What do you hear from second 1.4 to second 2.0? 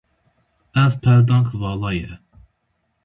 vala